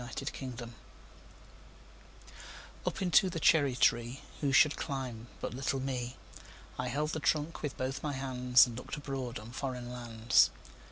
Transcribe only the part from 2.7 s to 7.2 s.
UP into the cherry treeWho should climb but little me?I held the